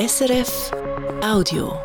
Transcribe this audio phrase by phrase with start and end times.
[0.00, 0.70] SRF
[1.22, 1.78] Audio.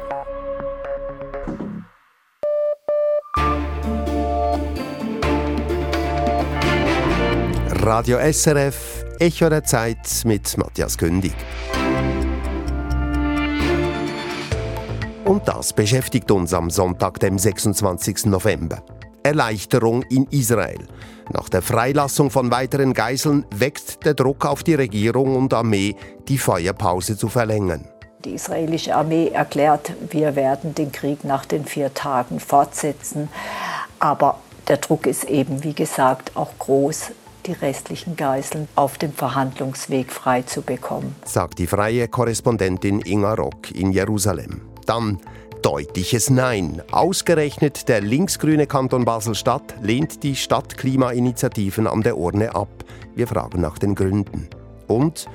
[7.84, 11.34] Radio SRF, Echo der Zeit mit Matthias Kündig.
[15.26, 18.28] Und das beschäftigt uns am Sonntag, dem 26.
[18.28, 18.82] November.
[19.24, 20.88] Erleichterung in Israel.
[21.34, 25.98] Nach der Freilassung von weiteren Geiseln wächst der Druck auf die Regierung und Armee,
[26.30, 27.90] die Feuerpause zu verlängern.
[28.26, 33.30] Die israelische Armee erklärt, wir werden den Krieg nach den vier Tagen fortsetzen.
[34.00, 37.12] Aber der Druck ist eben, wie gesagt, auch groß,
[37.46, 41.16] die restlichen Geiseln auf dem Verhandlungsweg frei zu bekommen.
[41.24, 44.62] Sagt die freie Korrespondentin Inga Rock in Jerusalem.
[44.88, 45.20] Dann
[45.62, 46.82] deutliches Nein.
[46.92, 52.70] Ausgerechnet der linksgrüne Kanton Basel-Stadt lehnt die Stadtklimainitiativen an der Urne ab.
[53.14, 54.50] Wir fragen nach den Gründen.
[54.88, 55.28] Und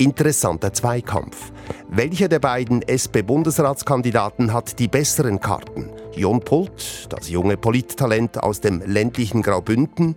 [0.00, 1.52] interessanter Zweikampf.
[1.88, 5.90] Welcher der beiden SP-Bundesratskandidaten hat die besseren Karten?
[6.16, 10.14] Jon Pult, das junge Polittalent aus dem ländlichen Graubünden,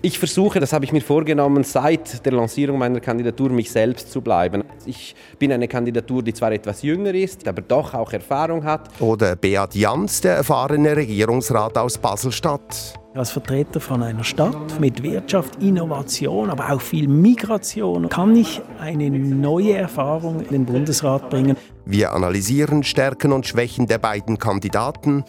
[0.00, 4.20] ich versuche, das habe ich mir vorgenommen, seit der Lancierung meiner Kandidatur mich selbst zu
[4.20, 4.62] bleiben.
[4.86, 8.88] Ich bin eine Kandidatur, die zwar etwas jünger ist, aber doch auch Erfahrung hat.
[9.00, 12.94] Oder Beat Jans, der erfahrene Regierungsrat aus Basel-Stadt.
[13.18, 19.10] Als Vertreter von einer Stadt mit Wirtschaft, Innovation, aber auch viel Migration kann ich eine
[19.10, 21.56] neue Erfahrung in den Bundesrat bringen.
[21.84, 25.24] Wir analysieren Stärken und Schwächen der beiden Kandidaten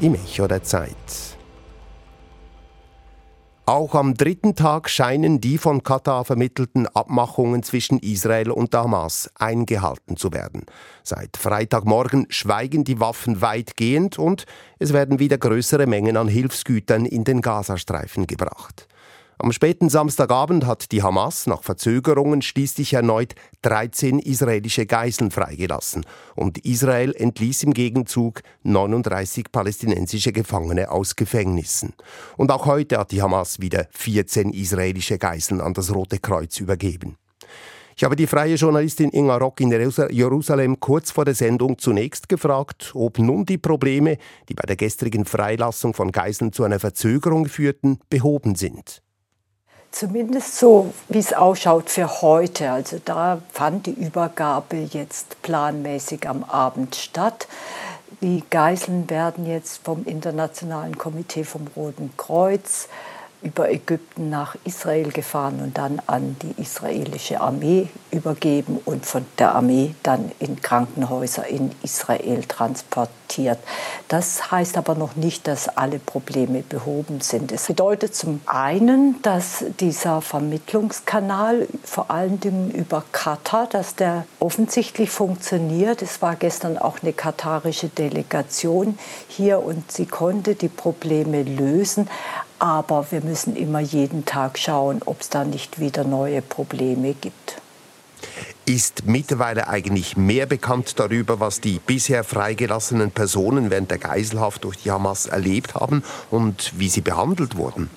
[0.00, 1.33] im Echo der Zeit.
[3.66, 10.18] Auch am dritten Tag scheinen die von Katar vermittelten Abmachungen zwischen Israel und Hamas eingehalten
[10.18, 10.66] zu werden.
[11.02, 14.44] Seit Freitagmorgen schweigen die Waffen weitgehend und
[14.78, 18.86] es werden wieder größere Mengen an Hilfsgütern in den Gazastreifen gebracht.
[19.36, 26.58] Am späten Samstagabend hat die Hamas nach Verzögerungen schließlich erneut 13 israelische Geiseln freigelassen und
[26.58, 31.94] Israel entließ im Gegenzug 39 palästinensische Gefangene aus Gefängnissen.
[32.36, 37.16] Und auch heute hat die Hamas wieder 14 israelische Geiseln an das Rote Kreuz übergeben.
[37.96, 42.92] Ich habe die freie Journalistin Inga Rock in Jerusalem kurz vor der Sendung zunächst gefragt,
[42.94, 47.98] ob nun die Probleme, die bei der gestrigen Freilassung von Geiseln zu einer Verzögerung führten,
[48.10, 49.00] behoben sind.
[49.94, 52.72] Zumindest so, wie es ausschaut für heute.
[52.72, 57.46] Also da fand die Übergabe jetzt planmäßig am Abend statt.
[58.20, 62.88] Die Geiseln werden jetzt vom Internationalen Komitee vom Roten Kreuz
[63.44, 69.54] über Ägypten nach Israel gefahren und dann an die israelische Armee übergeben und von der
[69.54, 73.58] Armee dann in Krankenhäuser in Israel transportiert.
[74.08, 77.52] Das heißt aber noch nicht, dass alle Probleme behoben sind.
[77.52, 85.10] Es bedeutet zum einen, dass dieser Vermittlungskanal, vor allen Dingen über Katar, dass der offensichtlich
[85.10, 86.00] funktioniert.
[86.00, 92.08] Es war gestern auch eine katarische Delegation hier und sie konnte die Probleme lösen.
[92.58, 97.60] Aber wir müssen immer jeden Tag schauen, ob es da nicht wieder neue Probleme gibt.
[98.66, 104.78] Ist mittlerweile eigentlich mehr bekannt darüber, was die bisher freigelassenen Personen während der Geiselhaft durch
[104.78, 107.90] die Hamas erlebt haben und wie sie behandelt wurden?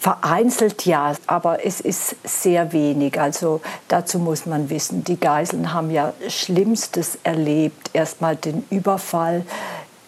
[0.00, 3.20] Vereinzelt ja, aber es ist sehr wenig.
[3.20, 7.90] Also dazu muss man wissen, die Geiseln haben ja Schlimmstes erlebt.
[7.92, 9.44] Erstmal den Überfall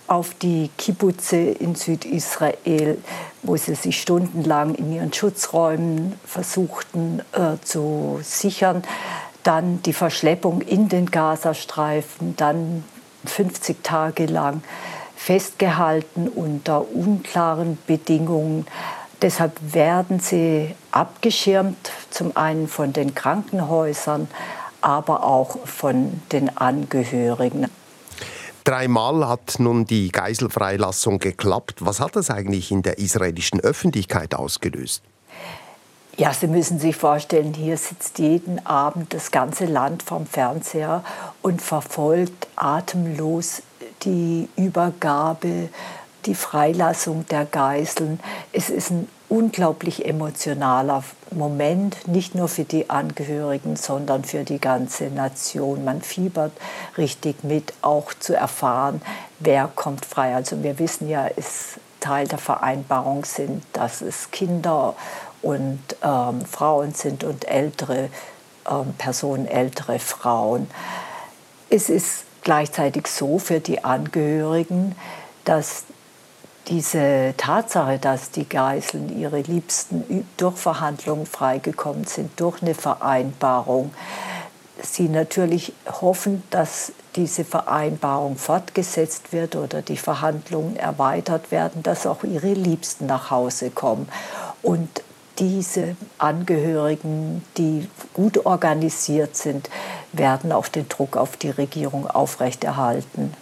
[0.08, 2.98] auf die Kibbutze in Südisrael,
[3.42, 8.82] wo sie sich stundenlang in ihren Schutzräumen versuchten äh, zu sichern.
[9.44, 12.84] Dann die Verschleppung in den Gazastreifen, dann
[13.24, 14.62] 50 Tage lang
[15.14, 18.66] festgehalten unter unklaren Bedingungen.
[19.20, 24.28] Deshalb werden sie abgeschirmt, zum einen von den Krankenhäusern,
[24.80, 27.66] aber auch von den Angehörigen.
[28.68, 31.76] Dreimal hat nun die Geiselfreilassung geklappt.
[31.86, 35.02] Was hat das eigentlich in der israelischen Öffentlichkeit ausgelöst?
[36.18, 41.02] Ja, Sie müssen sich vorstellen, hier sitzt jeden Abend das ganze Land vom Fernseher
[41.40, 43.62] und verfolgt atemlos
[44.02, 45.70] die Übergabe,
[46.26, 48.20] die Freilassung der Geiseln.
[48.52, 55.04] Es ist ein unglaublich emotionaler Moment, nicht nur für die Angehörigen, sondern für die ganze
[55.04, 55.84] Nation.
[55.84, 56.52] Man fiebert
[56.96, 59.02] richtig mit, auch zu erfahren,
[59.38, 60.34] wer kommt frei.
[60.34, 64.94] Also wir wissen ja, es Teil der Vereinbarung sind, dass es Kinder
[65.42, 68.08] und ähm, Frauen sind und ältere
[68.68, 70.70] ähm, Personen, ältere Frauen.
[71.70, 74.94] Es ist gleichzeitig so für die Angehörigen,
[75.44, 75.84] dass
[76.68, 83.92] diese Tatsache, dass die Geiseln ihre Liebsten durch Verhandlungen freigekommen sind, durch eine Vereinbarung,
[84.82, 92.22] sie natürlich hoffen, dass diese Vereinbarung fortgesetzt wird oder die Verhandlungen erweitert werden, dass auch
[92.22, 94.08] ihre Liebsten nach Hause kommen.
[94.62, 95.02] Und
[95.38, 99.70] diese Angehörigen, die gut organisiert sind,
[100.12, 103.34] werden auch den Druck auf die Regierung aufrechterhalten.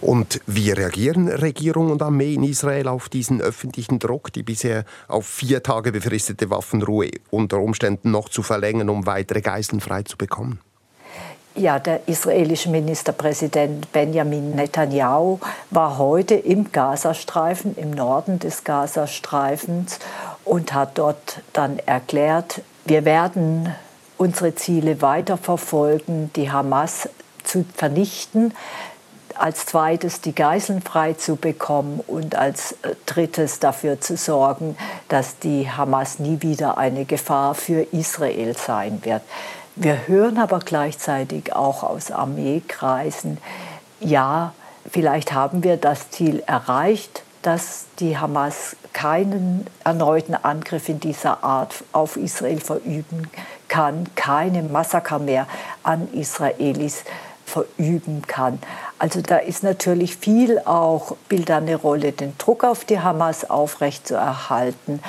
[0.00, 5.26] Und wie reagieren Regierung und Armee in Israel auf diesen öffentlichen Druck, die bisher auf
[5.26, 10.60] vier Tage befristete Waffenruhe unter Umständen noch zu verlängern, um weitere Geiseln frei zu bekommen?
[11.58, 15.38] Ja, der israelische Ministerpräsident Benjamin Netanyahu
[15.70, 19.98] war heute im Gazastreifen, im Norden des Gazastreifens
[20.44, 23.74] und hat dort dann erklärt, wir werden
[24.18, 27.08] unsere Ziele weiterverfolgen, die Hamas
[27.42, 28.52] zu vernichten,
[29.38, 34.76] als zweites die Geiseln frei zu bekommen und als drittes dafür zu sorgen,
[35.08, 39.22] dass die Hamas nie wieder eine Gefahr für Israel sein wird.
[39.74, 43.38] Wir hören aber gleichzeitig auch aus Armeekreisen,
[44.00, 44.54] ja,
[44.90, 51.84] vielleicht haben wir das Ziel erreicht, dass die Hamas keinen erneuten Angriff in dieser Art
[51.92, 53.30] auf Israel verüben
[53.68, 55.46] kann, keine Massaker mehr
[55.82, 57.04] an Israelis
[57.44, 58.58] verüben kann.
[58.98, 65.02] Also da ist natürlich viel auch, spielt eine Rolle, den Druck auf die Hamas aufrechtzuerhalten.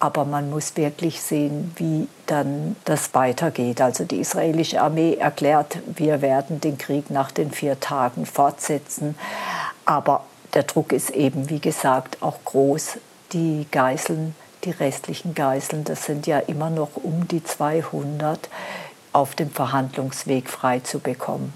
[0.00, 3.80] Aber man muss wirklich sehen, wie dann das weitergeht.
[3.80, 9.16] Also die israelische Armee erklärt, wir werden den Krieg nach den vier Tagen fortsetzen.
[9.84, 10.24] Aber
[10.54, 12.98] der Druck ist eben, wie gesagt, auch groß.
[13.32, 14.34] Die Geiseln,
[14.64, 18.48] die restlichen Geiseln, das sind ja immer noch um die 200,
[19.12, 21.52] auf dem Verhandlungsweg frei zu bekommen.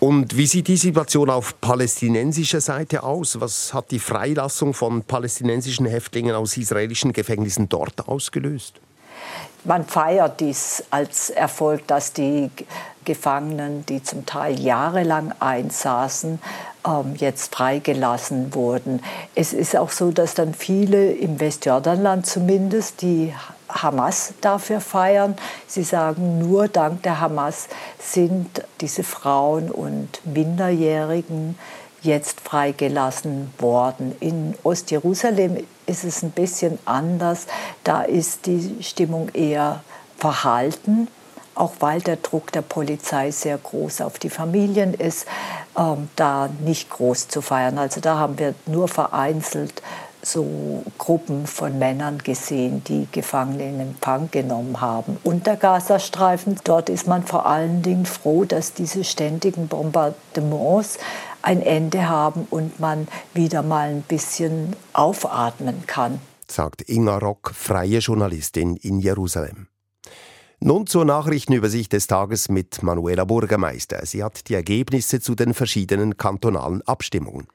[0.00, 3.38] Und wie sieht die Situation auf palästinensischer Seite aus?
[3.38, 8.80] Was hat die Freilassung von palästinensischen Häftlingen aus israelischen Gefängnissen dort ausgelöst?
[9.64, 12.50] Man feiert dies als Erfolg, dass die
[13.04, 16.38] Gefangenen, die zum Teil jahrelang einsaßen,
[16.86, 19.02] ähm, jetzt freigelassen wurden.
[19.34, 23.34] Es ist auch so, dass dann viele im Westjordanland zumindest die
[23.72, 25.36] Hamas dafür feiern.
[25.66, 27.68] Sie sagen, nur dank der Hamas
[27.98, 31.58] sind diese Frauen und Minderjährigen
[32.02, 34.16] jetzt freigelassen worden.
[34.20, 37.46] In Ostjerusalem ist es ein bisschen anders.
[37.84, 39.82] Da ist die Stimmung eher
[40.16, 41.08] verhalten,
[41.54, 45.26] auch weil der Druck der Polizei sehr groß auf die Familien ist,
[45.76, 47.78] ähm, da nicht groß zu feiern.
[47.78, 49.82] Also da haben wir nur vereinzelt
[50.22, 55.16] so Gruppen von Männern gesehen, die Gefangene in Empfang genommen haben.
[55.24, 60.98] Und der Gazastreifen, dort ist man vor allen Dingen froh, dass diese ständigen Bombardements
[61.42, 66.20] ein Ende haben und man wieder mal ein bisschen aufatmen kann.
[66.46, 69.68] Sagt Inga Rock, freie Journalistin in Jerusalem.
[70.62, 74.04] Nun zur Nachrichtenübersicht des Tages mit Manuela Bürgermeister.
[74.04, 77.46] Sie hat die Ergebnisse zu den verschiedenen kantonalen Abstimmungen.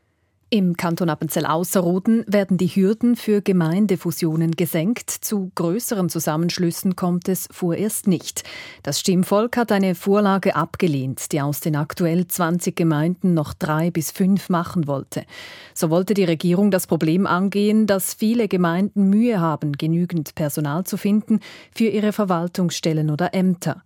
[0.56, 5.10] Im Kanton Appenzell-Ausserrhoden werden die Hürden für Gemeindefusionen gesenkt.
[5.10, 8.46] Zu größeren Zusammenschlüssen kommt es vorerst nicht.
[8.82, 14.12] Das Stimmvolk hat eine Vorlage abgelehnt, die aus den aktuell 20 Gemeinden noch drei bis
[14.12, 15.26] fünf machen wollte.
[15.74, 20.96] So wollte die Regierung das Problem angehen, dass viele Gemeinden Mühe haben, genügend Personal zu
[20.96, 21.42] finden
[21.76, 23.84] für ihre Verwaltungsstellen oder Ämter.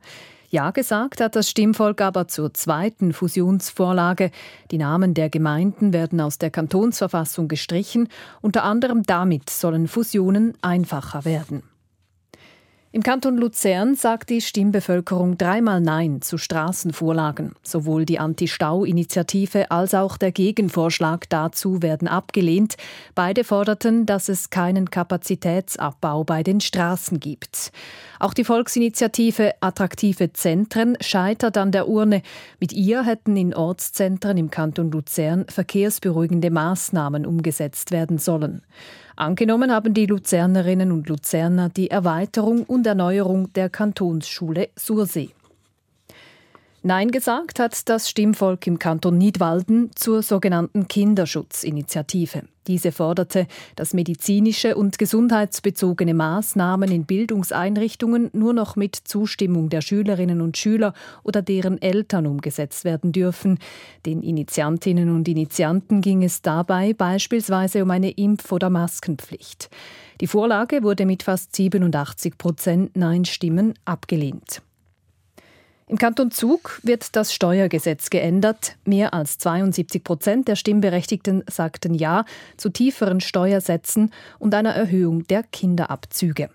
[0.52, 4.32] Ja gesagt hat das Stimmvolk aber zur zweiten Fusionsvorlage.
[4.72, 8.10] Die Namen der Gemeinden werden aus der Kantonsverfassung gestrichen.
[8.42, 11.62] Unter anderem damit sollen Fusionen einfacher werden.
[12.92, 17.54] Im Kanton Luzern sagt die Stimmbevölkerung dreimal Nein zu Straßenvorlagen.
[17.62, 22.78] Sowohl die Anti-Stau-Initiative als auch der Gegenvorschlag dazu werden abgelehnt.
[23.14, 27.72] Beide forderten, dass es keinen Kapazitätsabbau bei den Straßen gibt.
[28.20, 32.24] Auch die Volksinitiative Attraktive Zentren scheitert an der Urne.
[32.60, 38.64] Mit ihr hätten in Ortszentren im Kanton Luzern verkehrsberuhigende Maßnahmen umgesetzt werden sollen.
[39.20, 45.32] Angenommen haben die Luzernerinnen und Luzerner die Erweiterung und Erneuerung der Kantonsschule Sursee.
[46.82, 52.44] Nein gesagt hat das Stimmvolk im Kanton Nidwalden zur sogenannten Kinderschutzinitiative.
[52.68, 60.40] Diese forderte, dass medizinische und gesundheitsbezogene Maßnahmen in Bildungseinrichtungen nur noch mit Zustimmung der Schülerinnen
[60.40, 60.94] und Schüler
[61.24, 63.60] oder deren Eltern umgesetzt werden dürfen.
[64.06, 69.70] Den Initiantinnen und Initianten ging es dabei beispielsweise um eine Impf- oder Maskenpflicht.
[70.22, 74.62] Die Vorlage wurde mit fast 87 Prozent Nein-Stimmen abgelehnt.
[75.90, 78.76] Im Kanton Zug wird das Steuergesetz geändert.
[78.86, 82.26] Mehr als 72 Prozent der Stimmberechtigten sagten Ja
[82.58, 86.52] zu tieferen Steuersätzen und einer Erhöhung der Kinderabzüge.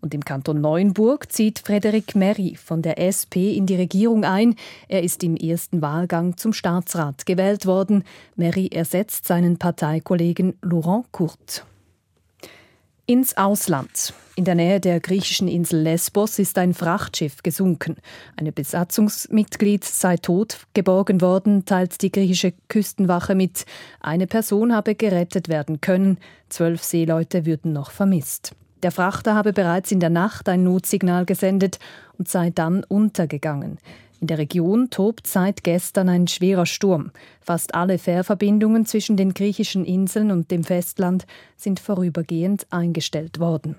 [0.00, 4.54] Und im Kanton Neuenburg zieht Frederik Merry von der SP in die Regierung ein.
[4.86, 8.04] Er ist im ersten Wahlgang zum Staatsrat gewählt worden.
[8.36, 11.66] Merry ersetzt seinen Parteikollegen Laurent Kurt.
[13.06, 14.14] Ins Ausland.
[14.36, 17.96] In der Nähe der griechischen Insel Lesbos ist ein Frachtschiff gesunken.
[18.36, 23.66] Ein Besatzungsmitglied sei tot geborgen worden, teilt die griechische Küstenwache mit.
[24.00, 26.18] Eine Person habe gerettet werden können,
[26.48, 28.54] zwölf Seeleute würden noch vermisst.
[28.84, 31.80] Der Frachter habe bereits in der Nacht ein Notsignal gesendet
[32.18, 33.78] und sei dann untergegangen.
[34.22, 37.10] In der Region tobt seit gestern ein schwerer Sturm.
[37.40, 41.26] Fast alle Fährverbindungen zwischen den griechischen Inseln und dem Festland
[41.56, 43.74] sind vorübergehend eingestellt worden.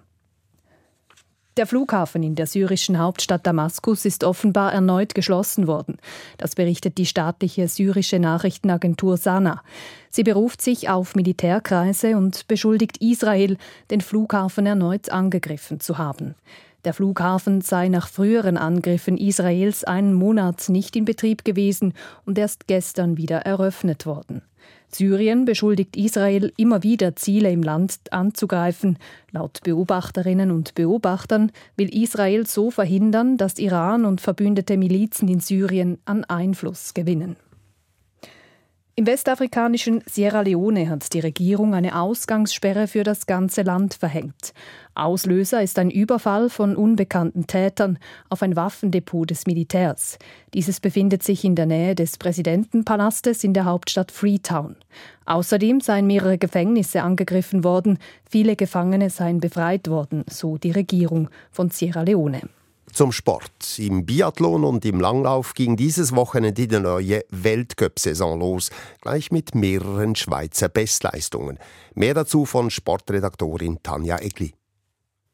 [1.56, 5.96] Der Flughafen in der syrischen Hauptstadt Damaskus ist offenbar erneut geschlossen worden.
[6.38, 9.64] Das berichtet die staatliche syrische Nachrichtenagentur Sana.
[10.10, 13.56] Sie beruft sich auf Militärkreise und beschuldigt Israel,
[13.92, 16.36] den Flughafen erneut angegriffen zu haben.
[16.86, 21.94] Der Flughafen sei nach früheren Angriffen Israels einen Monat nicht in Betrieb gewesen
[22.26, 24.42] und erst gestern wieder eröffnet worden.
[24.90, 28.98] Syrien beschuldigt Israel immer wieder Ziele im Land anzugreifen.
[29.32, 35.98] Laut Beobachterinnen und Beobachtern will Israel so verhindern, dass Iran und verbündete Milizen in Syrien
[36.06, 37.38] an Einfluss gewinnen.
[38.96, 44.54] Im westafrikanischen Sierra Leone hat die Regierung eine Ausgangssperre für das ganze Land verhängt.
[44.94, 47.98] Auslöser ist ein Überfall von unbekannten Tätern
[48.30, 50.20] auf ein Waffendepot des Militärs.
[50.54, 54.76] Dieses befindet sich in der Nähe des Präsidentenpalastes in der Hauptstadt Freetown.
[55.26, 57.98] Außerdem seien mehrere Gefängnisse angegriffen worden,
[58.30, 62.42] viele Gefangene seien befreit worden, so die Regierung von Sierra Leone.
[62.94, 63.80] Zum Sport.
[63.80, 68.70] Im Biathlon und im Langlauf ging dieses Wochenende die neue Weltcup-Saison los,
[69.02, 71.58] gleich mit mehreren Schweizer Bestleistungen.
[71.96, 74.54] Mehr dazu von Sportredaktorin Tanja Egli.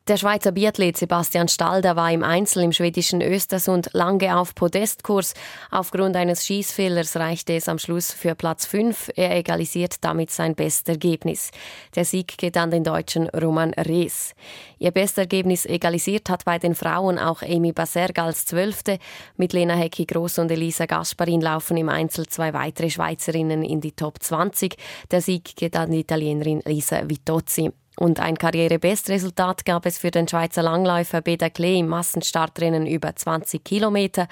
[0.09, 5.35] Der Schweizer Biathlet Sebastian Stalder war im Einzel im schwedischen Östersund lange auf Podestkurs.
[5.69, 9.11] Aufgrund eines Schießfehlers reichte es am Schluss für Platz 5.
[9.15, 11.51] Er egalisiert damit sein Bestergebnis.
[11.95, 14.33] Der Sieg geht an den Deutschen Roman Rees.
[14.79, 18.97] Ihr Bestergebnis egalisiert hat bei den Frauen auch Amy Baserg als Zwölfte.
[19.37, 23.91] Mit Lena Hecki Groß und Elisa Gasparin laufen im Einzel zwei weitere Schweizerinnen in die
[23.91, 24.75] Top 20.
[25.11, 27.71] Der Sieg geht an die Italienerin Lisa Vitozzi.
[27.99, 33.61] Und ein Karrierebestresultat gab es für den Schweizer Langläufer Beda Klee im Massenstartrennen über 20
[33.61, 34.29] Kilometer.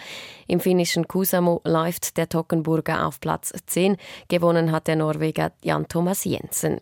[0.48, 3.98] Im finnischen Kusamo läuft der Tockenburger auf Platz 10.
[4.30, 6.80] Gewonnen hat der Norweger Jan Thomas Jensen.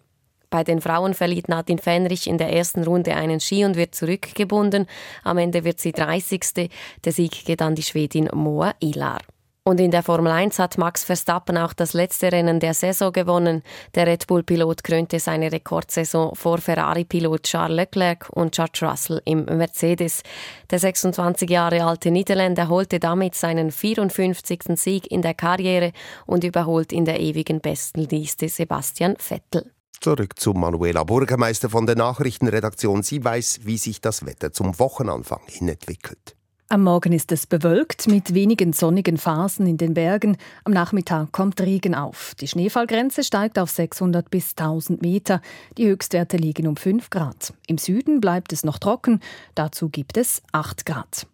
[0.52, 4.86] Bei den Frauen verliert Nadine Fenrich in der ersten Runde einen Ski und wird zurückgebunden.
[5.24, 6.70] Am Ende wird sie 30.
[7.04, 9.22] Der Sieg geht an die Schwedin Moa Ilar.
[9.68, 13.64] Und in der Formel 1 hat Max Verstappen auch das letzte Rennen der Saison gewonnen.
[13.96, 20.22] Der Red Bull-Pilot krönte seine Rekordsaison vor Ferrari-Pilot Charles Leclerc und George Russell im Mercedes.
[20.70, 24.62] Der 26 Jahre alte Niederländer holte damit seinen 54.
[24.76, 25.94] Sieg in der Karriere
[26.28, 29.72] und überholt in der ewigen Bestenliste Sebastian Vettel.
[30.00, 33.02] Zurück zu Manuela Bürgermeister von der Nachrichtenredaktion.
[33.02, 36.36] Sie weiß, wie sich das Wetter zum Wochenanfang hin entwickelt.
[36.68, 40.36] Am Morgen ist es bewölkt mit wenigen sonnigen Phasen in den Bergen.
[40.64, 42.34] Am Nachmittag kommt Regen auf.
[42.42, 45.44] Die Schneefallgrenze steigt auf 600 bis 1000 Meter.
[45.78, 47.54] Die Höchstwerte liegen um 5 Grad.
[47.68, 49.20] Im Süden bleibt es noch trocken.
[49.54, 51.28] Dazu gibt es 8 Grad.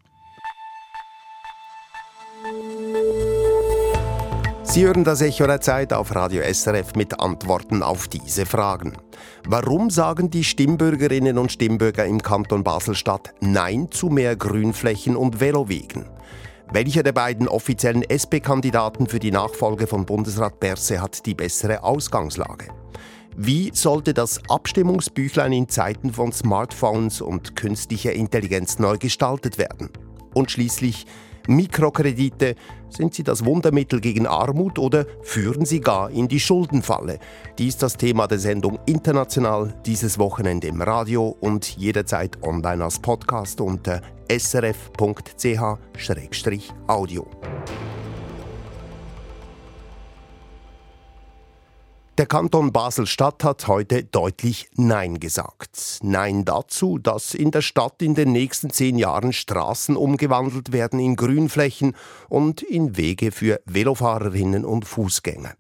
[4.72, 8.94] Sie hören das Echo der Zeit auf Radio SRF mit Antworten auf diese Fragen.
[9.46, 16.06] Warum sagen die Stimmbürgerinnen und Stimmbürger im Kanton Basel-Stadt Nein zu mehr Grünflächen und Velowegen?
[16.72, 22.70] Welcher der beiden offiziellen SP-Kandidaten für die Nachfolge von Bundesrat Berse hat die bessere Ausgangslage?
[23.36, 29.90] Wie sollte das Abstimmungsbüchlein in Zeiten von Smartphones und künstlicher Intelligenz neu gestaltet werden?
[30.34, 31.08] Und schließlich,
[31.56, 32.56] Mikrokredite,
[32.90, 37.20] sind sie das Wundermittel gegen Armut oder führen sie gar in die Schuldenfalle?
[37.58, 43.00] Dies ist das Thema der Sendung International dieses Wochenende im Radio und jederzeit online als
[43.00, 44.88] Podcast unter srf.ch-audio.
[52.22, 55.98] Der Kanton Basel-Stadt hat heute deutlich Nein gesagt.
[56.04, 61.16] Nein dazu, dass in der Stadt in den nächsten zehn Jahren Straßen umgewandelt werden in
[61.16, 61.96] Grünflächen
[62.30, 65.56] und in Wege für Velofahrerinnen und Fußgänger.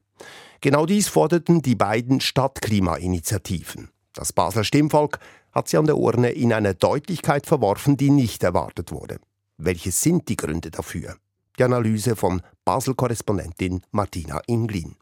[0.62, 3.89] Genau dies forderten die beiden Stadtklimainitiativen.
[4.13, 5.18] Das Basler Stimmvolk
[5.53, 9.20] hat sie an der Urne in einer Deutlichkeit verworfen, die nicht erwartet wurde.
[9.58, 11.15] Welche sind die Gründe dafür?
[11.58, 14.96] Die Analyse von Basel-Korrespondentin Martina Inglin.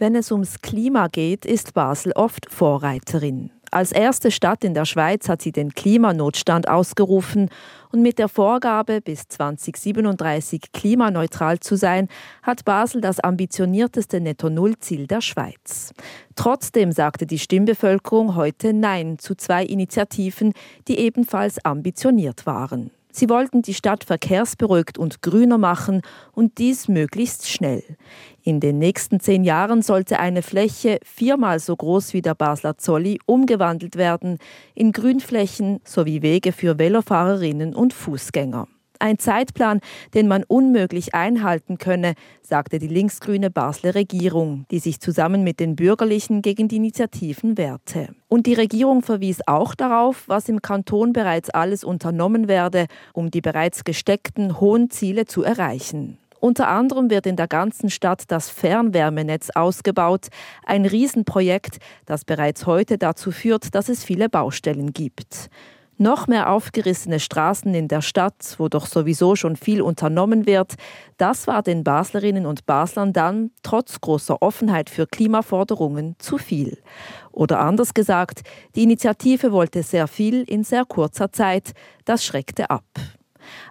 [0.00, 3.50] Wenn es ums Klima geht, ist Basel oft Vorreiterin.
[3.72, 7.50] Als erste Stadt in der Schweiz hat sie den Klimanotstand ausgerufen
[7.90, 12.06] und mit der Vorgabe, bis 2037 klimaneutral zu sein,
[12.44, 15.92] hat Basel das ambitionierteste Netto-Null-Ziel der Schweiz.
[16.36, 20.52] Trotzdem sagte die Stimmbevölkerung heute Nein zu zwei Initiativen,
[20.86, 22.92] die ebenfalls ambitioniert waren.
[23.12, 27.82] Sie wollten die Stadt verkehrsberuhigt und grüner machen und dies möglichst schnell.
[28.42, 33.18] In den nächsten zehn Jahren sollte eine Fläche viermal so groß wie der Basler Zolli
[33.26, 34.38] umgewandelt werden
[34.74, 38.68] in Grünflächen sowie Wege für Velofahrerinnen und Fußgänger.
[39.00, 39.80] Ein Zeitplan,
[40.14, 45.76] den man unmöglich einhalten könne, sagte die linksgrüne Basler Regierung, die sich zusammen mit den
[45.76, 48.08] Bürgerlichen gegen die Initiativen wehrte.
[48.26, 53.40] Und die Regierung verwies auch darauf, was im Kanton bereits alles unternommen werde, um die
[53.40, 56.18] bereits gesteckten hohen Ziele zu erreichen.
[56.40, 60.28] Unter anderem wird in der ganzen Stadt das Fernwärmenetz ausgebaut,
[60.64, 65.50] ein Riesenprojekt, das bereits heute dazu führt, dass es viele Baustellen gibt.
[66.00, 70.74] Noch mehr aufgerissene Straßen in der Stadt, wo doch sowieso schon viel unternommen wird,
[71.16, 76.78] das war den Baslerinnen und Baslern dann, trotz großer Offenheit für Klimaforderungen, zu viel.
[77.32, 78.42] Oder anders gesagt,
[78.76, 81.72] die Initiative wollte sehr viel in sehr kurzer Zeit,
[82.04, 82.84] das schreckte ab.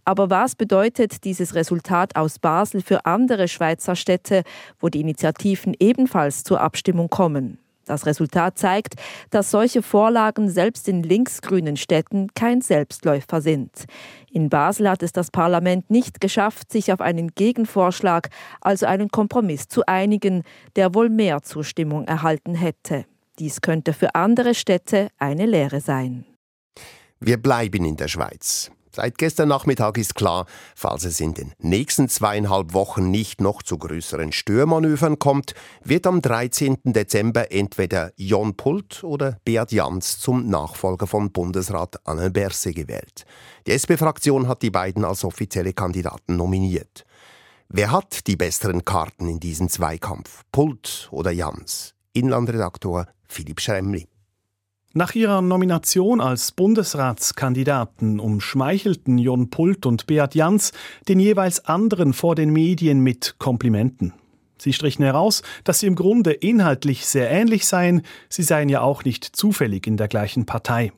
[0.04, 4.44] Aber was bedeutet dieses Resultat aus Basel für andere Schweizer Städte,
[4.82, 7.60] wo die Initiativen ebenfalls zur Abstimmung kommen?
[7.88, 8.96] Das Resultat zeigt,
[9.30, 13.86] dass solche Vorlagen selbst in linksgrünen Städten kein Selbstläufer sind.
[14.32, 18.30] In Basel hat es das Parlament nicht geschafft, sich auf einen Gegenvorschlag,
[18.62, 20.44] also einen Kompromiss zu einigen,
[20.76, 23.06] der wohl mehr Zustimmung erhalten hätte.
[23.40, 26.26] Dies könnte für andere Städte eine Lehre sein.
[27.20, 28.72] Wir bleiben in der Schweiz.
[28.98, 33.78] Seit gestern Nachmittag ist klar, falls es in den nächsten zweieinhalb Wochen nicht noch zu
[33.78, 36.80] größeren Störmanövern kommt, wird am 13.
[36.84, 43.26] Dezember entweder Jon Pult oder Beat Jans zum Nachfolger von Bundesrat Anne Berse gewählt.
[43.68, 47.06] Die SP-Fraktion hat die beiden als offizielle Kandidaten nominiert.
[47.70, 50.42] Wer hat die besseren Karten in diesem Zweikampf?
[50.52, 51.94] Pult oder Jans?
[52.14, 54.08] Inlandredaktor Philipp Schremli.
[54.98, 60.72] Nach ihrer Nomination als Bundesratskandidaten umschmeichelten Jon Pult und Beat Jans
[61.08, 64.14] den jeweils anderen vor den Medien mit Komplimenten.
[64.58, 69.04] Sie strichen heraus, dass sie im Grunde inhaltlich sehr ähnlich seien, sie seien ja auch
[69.04, 70.92] nicht zufällig in der gleichen Partei.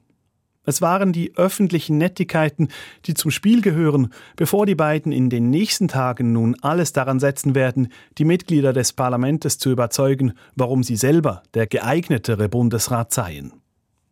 [0.64, 2.70] Es waren die öffentlichen Nettigkeiten,
[3.06, 7.54] die zum Spiel gehören, bevor die beiden in den nächsten Tagen nun alles daran setzen
[7.54, 13.59] werden, die Mitglieder des Parlaments zu überzeugen, warum sie selber der geeignetere Bundesrat seien.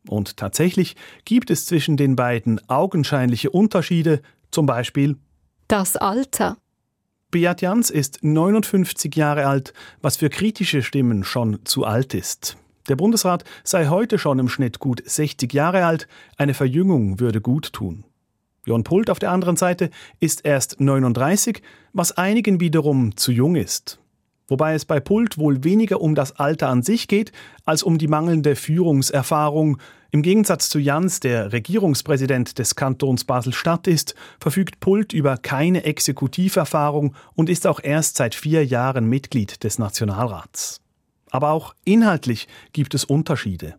[0.08, 5.18] Und tatsächlich gibt es zwischen den beiden augenscheinliche Unterschiede, zum Beispiel
[5.68, 6.58] das Alter.
[7.30, 12.58] Beat Jans ist 59 Jahre alt, was für kritische Stimmen schon zu alt ist.
[12.88, 17.74] Der Bundesrat sei heute schon im Schnitt gut 60 Jahre alt, eine Verjüngung würde gut
[17.74, 18.06] tun.
[18.66, 19.90] Jon Pult auf der anderen Seite
[20.22, 24.00] ist erst 39, was einigen wiederum zu jung ist
[24.48, 27.32] wobei es bei Pult wohl weniger um das Alter an sich geht,
[27.66, 29.78] als um die mangelnde Führungserfahrung.
[30.12, 37.14] Im Gegensatz zu Jans, der Regierungspräsident des Kantons Basel-Stadt ist, verfügt Pult über keine Exekutiverfahrung
[37.36, 40.82] und ist auch erst seit vier Jahren Mitglied des Nationalrats.
[41.30, 43.76] Aber auch inhaltlich gibt es Unterschiede.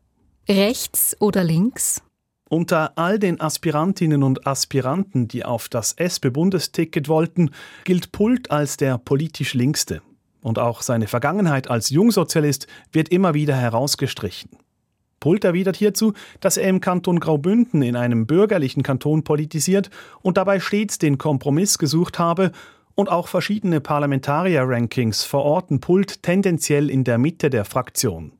[0.48, 2.02] Rechts oder links?
[2.50, 7.50] Unter all den Aspirantinnen und Aspiranten, die auf das SP-Bundesticket wollten,
[7.84, 10.00] gilt Pult als der politisch linkste
[10.42, 14.50] und auch seine Vergangenheit als Jungsozialist wird immer wieder herausgestrichen.
[15.20, 19.90] Pult erwidert hierzu, dass er im Kanton Graubünden in einem bürgerlichen Kanton politisiert
[20.22, 22.52] und dabei stets den Kompromiss gesucht habe
[22.94, 28.32] und auch verschiedene Parlamentarier-Rankings verorten Pult tendenziell in der Mitte der Fraktion.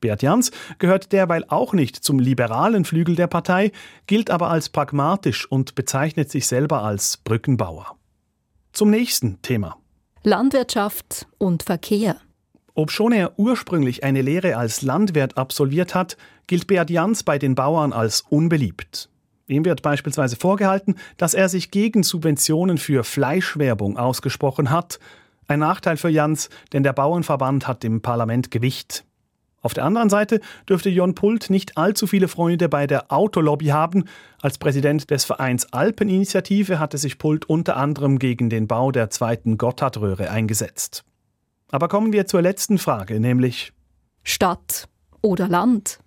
[0.00, 3.72] Bert Jans gehört derweil auch nicht zum liberalen Flügel der Partei,
[4.06, 7.96] gilt aber als pragmatisch und bezeichnet sich selber als Brückenbauer.
[8.72, 9.81] Zum nächsten Thema.
[10.24, 12.16] Landwirtschaft und Verkehr.
[12.74, 17.92] Obschon er ursprünglich eine Lehre als Landwirt absolviert hat, gilt Beat Jans bei den Bauern
[17.92, 19.10] als unbeliebt.
[19.48, 25.00] Ihm wird beispielsweise vorgehalten, dass er sich gegen Subventionen für Fleischwerbung ausgesprochen hat.
[25.48, 29.04] Ein Nachteil für Jans, denn der Bauernverband hat im Parlament Gewicht.
[29.62, 34.04] Auf der anderen Seite dürfte Jon Pult nicht allzu viele Freunde bei der Autolobby haben.
[34.40, 39.58] Als Präsident des Vereins Alpeninitiative hatte sich Pult unter anderem gegen den Bau der zweiten
[39.58, 41.04] Gotthardröhre eingesetzt.
[41.70, 43.72] Aber kommen wir zur letzten Frage, nämlich
[44.24, 44.88] Stadt
[45.22, 46.00] oder Land?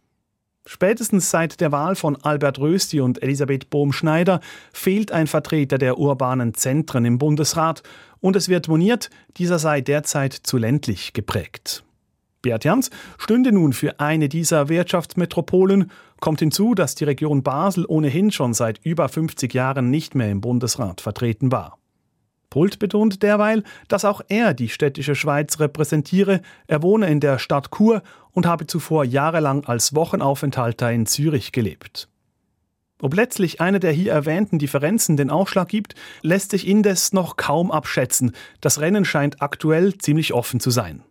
[0.67, 4.41] Spätestens seit der Wahl von Albert Rösti und Elisabeth Bohm-Schneider
[4.73, 7.83] fehlt ein Vertreter der urbanen Zentren im Bundesrat
[8.19, 11.84] und es wird moniert, dieser sei derzeit zu ländlich geprägt.
[12.45, 15.89] Beat Jans stünde nun für eine dieser Wirtschaftsmetropolen.
[16.19, 20.41] Kommt hinzu, dass die Region Basel ohnehin schon seit über 50 Jahren nicht mehr im
[20.41, 21.79] Bundesrat vertreten war.
[22.51, 26.41] Pult betont derweil, dass auch er die städtische Schweiz repräsentiere.
[26.67, 32.07] Er wohne in der Stadt Chur und habe zuvor jahrelang als Wochenaufenthalter in Zürich gelebt.
[33.01, 37.71] Ob letztlich eine der hier erwähnten Differenzen den Ausschlag gibt, lässt sich indes noch kaum
[37.71, 38.33] abschätzen.
[38.61, 41.03] Das Rennen scheint aktuell ziemlich offen zu sein.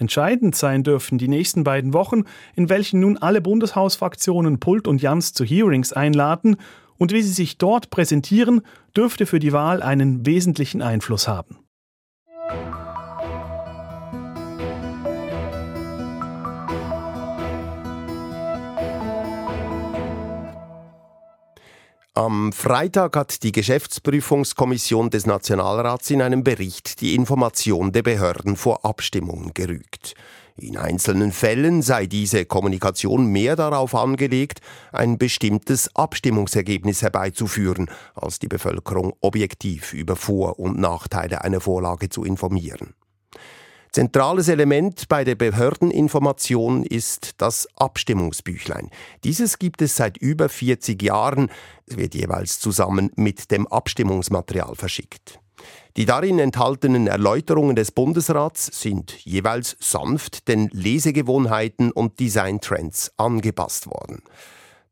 [0.00, 2.24] Entscheidend sein dürfen die nächsten beiden Wochen,
[2.56, 6.56] in welchen nun alle Bundeshausfraktionen Pult und Jans zu Hearings einladen
[6.96, 8.62] und wie sie sich dort präsentieren,
[8.96, 11.58] dürfte für die Wahl einen wesentlichen Einfluss haben.
[22.20, 28.84] Am Freitag hat die Geschäftsprüfungskommission des Nationalrats in einem Bericht die Information der Behörden vor
[28.84, 30.12] Abstimmungen gerügt.
[30.58, 34.60] In einzelnen Fällen sei diese Kommunikation mehr darauf angelegt,
[34.92, 42.22] ein bestimmtes Abstimmungsergebnis herbeizuführen, als die Bevölkerung objektiv über Vor- und Nachteile einer Vorlage zu
[42.22, 42.92] informieren.
[43.92, 48.88] Zentrales Element bei der Behördeninformation ist das Abstimmungsbüchlein.
[49.24, 51.50] Dieses gibt es seit über 40 Jahren.
[51.86, 55.40] Es wird jeweils zusammen mit dem Abstimmungsmaterial verschickt.
[55.96, 64.22] Die darin enthaltenen Erläuterungen des Bundesrats sind jeweils sanft den Lesegewohnheiten und Designtrends angepasst worden.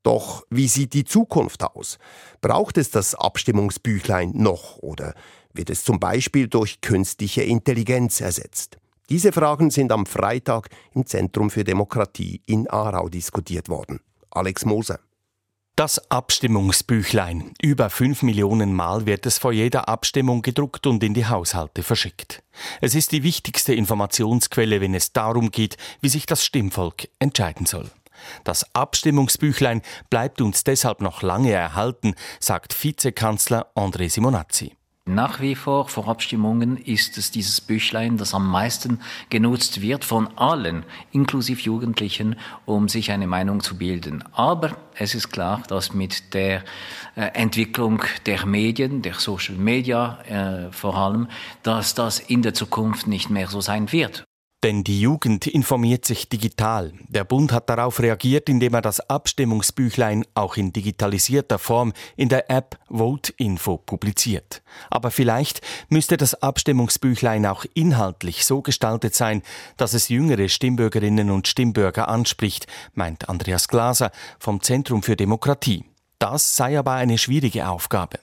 [0.03, 1.99] Doch wie sieht die Zukunft aus?
[2.41, 5.15] Braucht es das Abstimmungsbüchlein noch oder
[5.53, 8.79] wird es zum Beispiel durch künstliche Intelligenz ersetzt?
[9.11, 14.01] Diese Fragen sind am Freitag im Zentrum für Demokratie in Aarau diskutiert worden.
[14.31, 15.01] Alex Moser.
[15.77, 17.53] Das Abstimmungsbüchlein.
[17.63, 22.43] Über fünf Millionen Mal wird es vor jeder Abstimmung gedruckt und in die Haushalte verschickt.
[22.83, 27.91] Es ist die wichtigste Informationsquelle, wenn es darum geht, wie sich das Stimmvolk entscheiden soll.
[28.45, 34.78] Das Abstimmungsbüchlein bleibt uns deshalb noch lange erhalten, sagt Vizekanzler André Simonazzi.
[35.09, 40.29] Nach wie vor vor Abstimmungen ist es dieses Büchlein, das am meisten genutzt wird von
[40.37, 44.23] allen, inklusive Jugendlichen, um sich eine Meinung zu bilden.
[44.33, 46.63] Aber es ist klar, dass mit der
[47.17, 51.29] äh, Entwicklung der Medien, der Social Media äh, vor allem,
[51.63, 54.28] dass das in der Zukunft nicht mehr so sein wird.
[54.65, 56.93] Denn die Jugend informiert sich digital.
[57.07, 62.51] Der Bund hat darauf reagiert, indem er das Abstimmungsbüchlein auch in digitalisierter Form in der
[62.51, 64.63] App Vote Info publiziert.
[64.91, 69.43] Aber vielleicht müsste das Abstimmungsbüchlein auch inhaltlich so gestaltet sein,
[69.77, 75.85] dass es jüngere Stimmbürgerinnen und Stimmbürger anspricht, meint Andreas Glaser vom Zentrum für Demokratie.
[76.19, 78.19] Das sei aber eine schwierige Aufgabe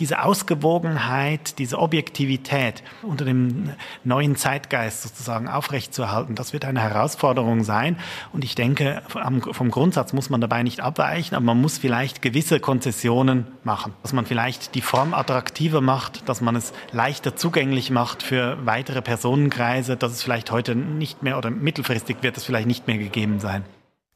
[0.00, 3.70] diese Ausgewogenheit, diese Objektivität unter dem
[4.02, 7.96] neuen Zeitgeist sozusagen aufrechtzuerhalten, das wird eine Herausforderung sein.
[8.32, 12.60] Und ich denke, vom Grundsatz muss man dabei nicht abweichen, aber man muss vielleicht gewisse
[12.60, 13.92] Konzessionen machen.
[14.02, 19.02] Dass man vielleicht die Form attraktiver macht, dass man es leichter zugänglich macht für weitere
[19.02, 23.38] Personenkreise, dass es vielleicht heute nicht mehr oder mittelfristig wird es vielleicht nicht mehr gegeben
[23.38, 23.64] sein.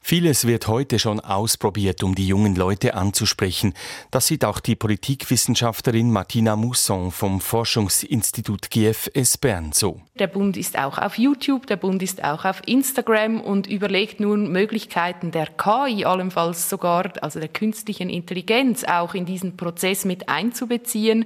[0.07, 3.73] Vieles wird heute schon ausprobiert, um die jungen Leute anzusprechen.
[4.11, 9.99] Das sieht auch die Politikwissenschaftlerin Martina Mousson vom Forschungsinstitut GFS Bern so.
[10.19, 14.51] Der Bund ist auch auf YouTube, der Bund ist auch auf Instagram und überlegt nun
[14.51, 21.25] Möglichkeiten der KI, allenfalls sogar, also der künstlichen Intelligenz, auch in diesen Prozess mit einzubeziehen.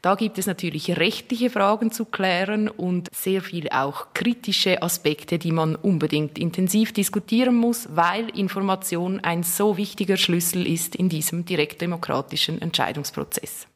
[0.00, 5.50] Da gibt es natürlich rechtliche Fragen zu klären und sehr viel auch kritische Aspekte, die
[5.50, 12.62] man unbedingt intensiv diskutieren muss, weil Information ein so wichtiger Schlüssel ist in diesem direktdemokratischen
[12.62, 13.66] Entscheidungsprozess.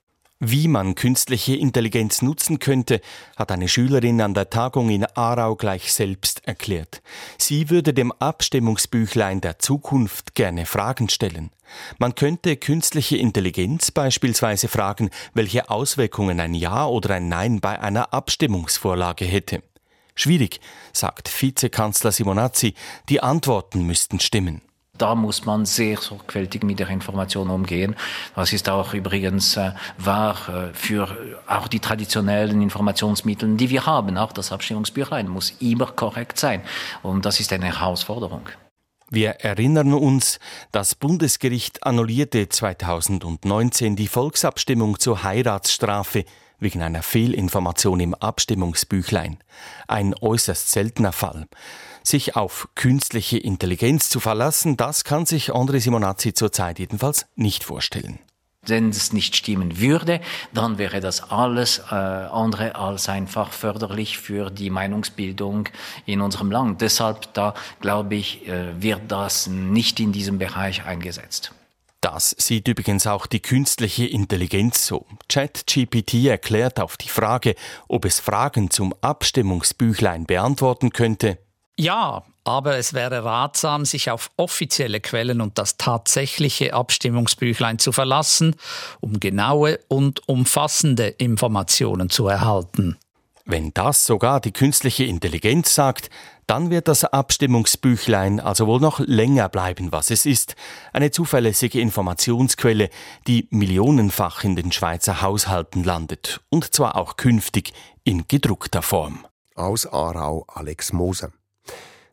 [0.44, 3.00] Wie man künstliche Intelligenz nutzen könnte,
[3.36, 7.00] hat eine Schülerin an der Tagung in Aarau gleich selbst erklärt.
[7.38, 11.52] Sie würde dem Abstimmungsbüchlein der Zukunft gerne Fragen stellen.
[11.98, 18.12] Man könnte künstliche Intelligenz beispielsweise fragen, welche Auswirkungen ein Ja oder ein Nein bei einer
[18.12, 19.62] Abstimmungsvorlage hätte.
[20.16, 20.58] Schwierig,
[20.92, 22.74] sagt Vizekanzler Simonazzi,
[23.08, 24.60] die Antworten müssten stimmen.
[25.02, 27.96] Da muss man sehr sorgfältig mit der Information umgehen.
[28.36, 31.08] Das ist auch übrigens äh, wahr äh, für
[31.48, 34.16] auch die traditionellen Informationsmittel, die wir haben.
[34.16, 36.62] Auch das Abstimmungsbüchlein muss immer korrekt sein.
[37.02, 38.48] Und das ist eine Herausforderung.
[39.10, 40.38] Wir erinnern uns,
[40.70, 46.26] das Bundesgericht annullierte 2019 die Volksabstimmung zur Heiratsstrafe
[46.62, 49.38] wegen einer Fehlinformation im Abstimmungsbüchlein.
[49.88, 51.46] Ein äußerst seltener Fall.
[52.04, 58.18] Sich auf künstliche Intelligenz zu verlassen, das kann sich André Simonazzi zurzeit jedenfalls nicht vorstellen.
[58.64, 60.20] Wenn es nicht stimmen würde,
[60.54, 65.68] dann wäre das alles äh, andere als einfach förderlich für die Meinungsbildung
[66.06, 66.80] in unserem Land.
[66.80, 71.52] Deshalb, da glaube ich, äh, wird das nicht in diesem Bereich eingesetzt.
[72.02, 75.06] Das sieht übrigens auch die künstliche Intelligenz so.
[75.28, 77.54] ChatGPT erklärt auf die Frage,
[77.86, 81.38] ob es Fragen zum Abstimmungsbüchlein beantworten könnte.
[81.78, 88.56] Ja, aber es wäre ratsam, sich auf offizielle Quellen und das tatsächliche Abstimmungsbüchlein zu verlassen,
[89.00, 92.98] um genaue und umfassende Informationen zu erhalten.
[93.44, 96.10] Wenn das sogar die künstliche Intelligenz sagt,
[96.46, 100.56] dann wird das Abstimmungsbüchlein also wohl noch länger bleiben, was es ist.
[100.92, 102.90] Eine zuverlässige Informationsquelle,
[103.26, 106.40] die millionenfach in den Schweizer Haushalten landet.
[106.50, 107.72] Und zwar auch künftig
[108.04, 109.26] in gedruckter Form.
[109.54, 111.32] Aus Aarau Alex Moser.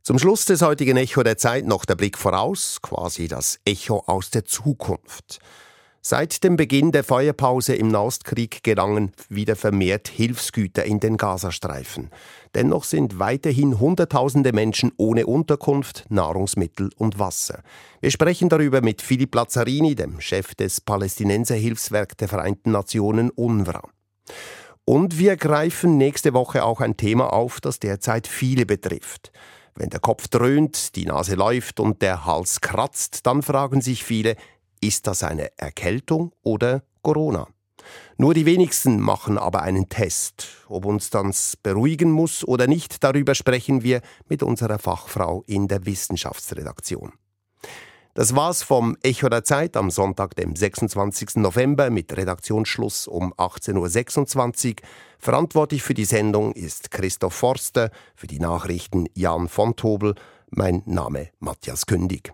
[0.04, 4.30] Zum Schluss des heutigen Echo der Zeit noch der Blick voraus, quasi das Echo aus
[4.30, 5.39] der Zukunft.
[6.02, 12.10] Seit dem Beginn der Feuerpause im Nahostkrieg gelangen wieder vermehrt Hilfsgüter in den Gazastreifen.
[12.56, 17.64] Dennoch sind weiterhin Hunderttausende Menschen ohne Unterkunft, Nahrungsmittel und Wasser.
[18.00, 23.82] Wir sprechen darüber mit Philipp Lazzarini, dem Chef des Palästinenserhilfswerk der Vereinten Nationen UNRWA.
[24.86, 29.34] Und wir greifen nächste Woche auch ein Thema auf, das derzeit viele betrifft.
[29.76, 34.36] Wenn der Kopf dröhnt, die Nase läuft und der Hals kratzt, dann fragen sich viele,
[34.82, 37.48] ist das eine Erkältung oder Corona?
[38.18, 40.48] Nur die wenigsten machen aber einen Test.
[40.68, 45.86] Ob uns das beruhigen muss oder nicht, darüber sprechen wir mit unserer Fachfrau in der
[45.86, 47.13] Wissenschaftsredaktion.
[48.15, 51.38] Das war's vom Echo der Zeit am Sonntag, dem 26.
[51.38, 54.76] November mit Redaktionsschluss um 18.26 Uhr.
[55.20, 60.15] Verantwortlich für die Sendung ist Christoph Forster, für die Nachrichten Jan von Tobel.
[60.50, 62.34] Mein Name Matthias Kündig.